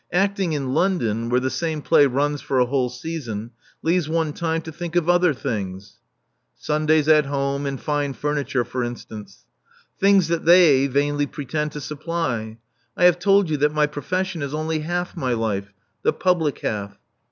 Acting 0.13 0.53
in 0.53 0.73
London, 0.73 1.29
where 1.29 1.39
the 1.39 1.51
same 1.51 1.83
play 1.83 2.07
runs 2.07 2.41
for 2.41 2.57
a 2.57 2.65
whole 2.65 2.89
season, 2.89 3.51
leaves 3.83 4.09
one 4.09 4.33
time 4.33 4.63
to 4.63 4.71
think 4.71 4.95
of 4.95 5.07
other 5.07 5.31
things." 5.31 5.99
Sundays 6.55 7.07
at 7.07 7.27
home, 7.27 7.67
and 7.67 7.79
fine 7.79 8.13
furniture, 8.13 8.65
for 8.65 8.83
instance." 8.83 9.45
Things 9.99 10.27
that 10.27 10.45
they 10.45 10.87
vainly 10.87 11.27
pretend 11.27 11.71
to 11.73 11.81
supply. 11.81 12.57
I 12.97 13.03
have 13.05 13.19
told 13.19 13.47
you 13.51 13.57
that 13.57 13.75
my 13.75 13.85
profession 13.85 14.41
is 14.41 14.55
only 14.55 14.79
half 14.79 15.15
my 15.15 15.33
life— 15.33 15.71
the 16.03 16.13
public 16.13 16.57
half. 16.61 16.97